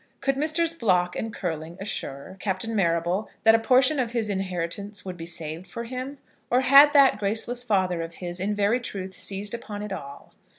Could 0.19 0.35
Messrs. 0.35 0.73
Block 0.73 1.15
and 1.15 1.31
Curling 1.31 1.77
assure 1.79 2.35
Captain 2.39 2.75
Marrable 2.75 3.29
that 3.43 3.53
a 3.53 3.59
portion 3.59 3.99
of 3.99 4.13
his 4.13 4.29
inheritance 4.29 5.05
would 5.05 5.15
be 5.15 5.27
saved 5.27 5.67
for 5.67 5.83
him, 5.83 6.17
or 6.49 6.61
had 6.61 6.91
that 6.93 7.19
graceless 7.19 7.63
father 7.63 8.01
of 8.01 8.15
his 8.15 8.39
in 8.39 8.55
very 8.55 8.79
truth 8.79 9.13
seized 9.13 9.53
upon 9.53 9.83
it 9.83 9.93
all? 9.93 10.33